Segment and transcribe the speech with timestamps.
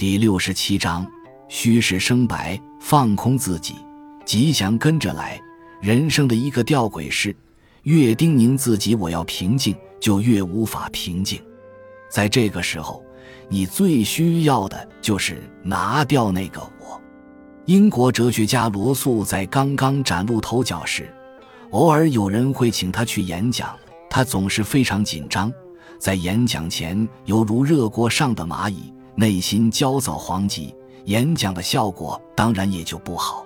[0.00, 1.06] 第六十七章：
[1.46, 3.74] 虚实生白，放空自己，
[4.24, 5.38] 吉祥跟着来。
[5.78, 7.36] 人生的一个吊诡是，
[7.82, 11.38] 越叮咛自己我要平静，就越无法平静。
[12.10, 13.04] 在这个时候，
[13.50, 16.98] 你最需要的就是拿掉那个我。
[17.66, 21.12] 英国哲学家罗素在刚刚崭露头角时，
[21.72, 23.76] 偶尔有人会请他去演讲，
[24.08, 25.52] 他总是非常紧张，
[25.98, 28.90] 在演讲前犹如热锅上的蚂蚁，
[29.20, 30.74] 内心焦躁惶急，
[31.04, 33.44] 演讲的效果当然也就不好。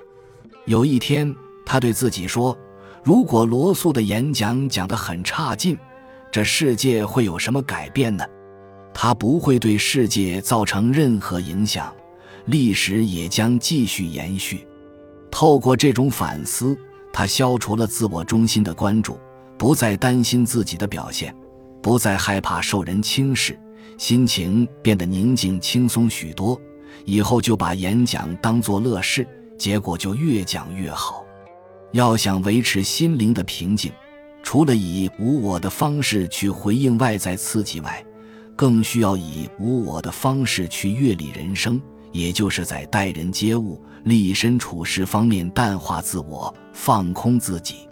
[0.67, 1.35] 有一天，
[1.67, 2.57] 他对自己说
[3.03, 5.77] ：“如果罗素的演讲讲得很差劲，
[6.31, 8.25] 这世界会有什么改变呢？
[8.95, 11.93] 他不会对世界造成任何影响。”
[12.47, 14.65] 历史也将继续延续。
[15.29, 16.79] 透过这种反思，
[17.13, 19.19] 他消除了自我中心的关注，
[19.59, 21.35] 不再担心自己的表现，
[21.83, 23.59] 不再害怕受人轻视，
[23.97, 26.61] 心情变得宁静轻松许多。
[27.05, 29.27] 以后就把演讲当作乐事，
[29.59, 31.25] 结果就越讲越好。
[31.93, 33.93] 要想维持心灵的平静，
[34.43, 38.05] 除了以无我的方式去回应外在刺激外，
[38.57, 41.81] 更需要以无我的方式去阅历人生。
[42.11, 47.89] 也就是在待人接物、立身处世方面淡化自我、放空自己。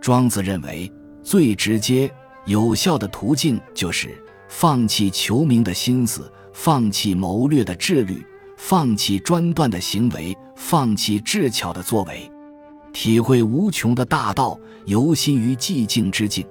[0.00, 0.90] 庄子认为，
[1.22, 2.10] 最直接
[2.44, 4.20] 有效的途径就是
[4.54, 8.24] 放弃求名的心思，放弃谋略的智虑，
[8.58, 12.30] 放弃专断的行为，放弃智巧的作为，
[12.92, 16.46] 体会无穷的大道，游心于寂静之境，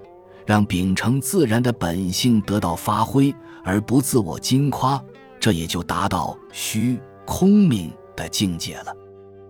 [0.47, 5.01] 让秉承自然的本性得到发挥，而不自我矜夸。
[5.39, 8.93] 这也就达到虚空明的境界了。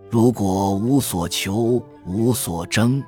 [0.09, 3.01] 如果无所求、无所争，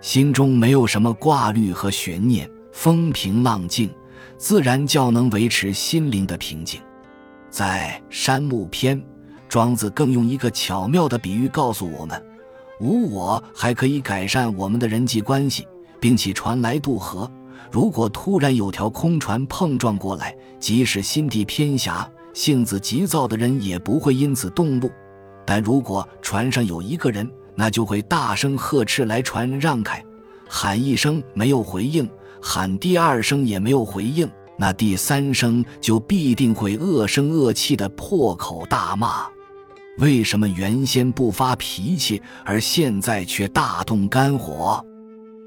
[0.00, 3.90] 心中没有什么挂虑和悬念，风平浪静，
[4.36, 6.80] 自然较能维持心灵的平静。
[7.50, 9.00] 在《山木篇》，
[9.48, 12.22] 庄子更用一个巧妙的比喻告诉我们：
[12.80, 15.66] 无我还可以改善我们的人际关系，
[15.98, 17.30] 并起船来渡河。
[17.70, 24.88] 如果突然有条空船碰撞过来，即使心地偏狭、性子急躁的人也不会因此动怒；
[25.44, 30.04] 但如果船上有一个人，那就会大声呵斥来船让开，
[30.48, 32.08] 喊一声没有回应，
[32.40, 39.26] 喊第二声也没有回应，那第三声就必定会恶声恶气的破口大骂。
[39.98, 44.84] 为什么原先不发脾气，而现在却大动肝火？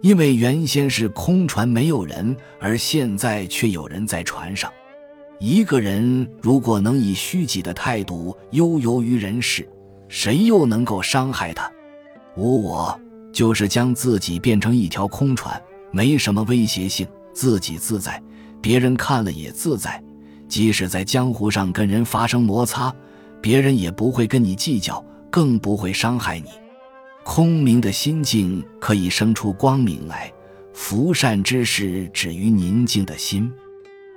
[0.01, 4.71] 因为原先是空船没有人，而现在却有人在船上。
[5.39, 9.67] 一个人如果能以虚己的态度悠游于人世，
[10.07, 11.71] 谁又能够伤害他？
[12.35, 12.99] 无我
[13.31, 18.21] 就是将自己变成一条空船，没什么威胁性，自己自在，
[18.61, 20.01] 别人看了也自在。
[20.47, 22.93] 即使在江湖上跟人发生摩擦，
[23.39, 26.49] 别人也不会跟你计较，更不会伤害你。
[27.23, 30.31] 空明的心境可以生出光明来，
[30.73, 33.51] 福善之事止于宁静的心。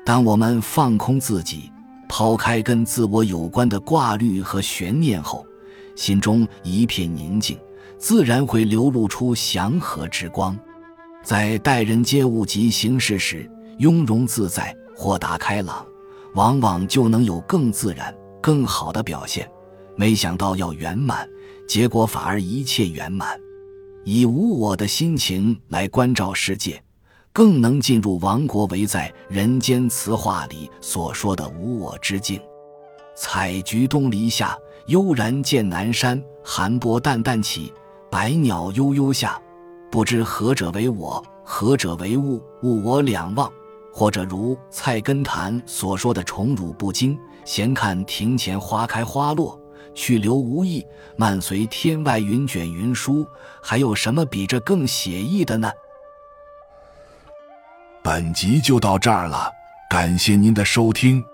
[0.05, 1.71] 当我们放空自己，
[2.09, 5.47] 抛开跟自我有关的挂虑和悬念后，
[5.95, 7.59] 心中一片宁静，
[7.99, 10.59] 自然会流露出祥和之光。
[11.25, 15.85] 在待人接物及行事时，雍容自在、豁达开朗，
[16.35, 19.51] 往往就能有更自然、更好的表现。
[19.97, 21.27] 没想到要圆满。
[21.67, 23.41] 结果反而一切圆满，
[24.05, 26.83] 以无我的心情来关照世界，
[27.33, 32.39] 更能进入王国维在《人间词话》里所说的无我之境。
[33.17, 34.55] 采菊东篱下，
[34.89, 36.23] 悠然见南山。
[36.45, 37.73] 寒波淡淡起，
[38.11, 39.41] 百鸟悠悠下。
[39.95, 42.43] 不知何者为我，何者为物？
[42.65, 43.49] 物我两忘。
[43.93, 49.57] 或者如菜根谭所说的“宠辱不惊，闲看庭前花开花落”。
[49.95, 50.85] 去留无意，
[51.17, 53.25] 漫随天外云卷云舒，
[53.63, 55.71] 还有什么比这更写意的呢？
[58.03, 59.49] 本集就到这儿了，
[59.89, 61.25] 感谢您的收听，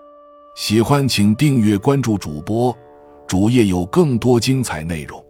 [0.55, 2.77] 喜欢请订阅关注主播，
[3.25, 5.20] 主页有更多精彩内容。